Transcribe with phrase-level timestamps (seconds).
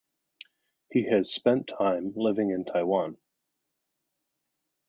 [0.89, 3.17] He has spent time living in Taiwan.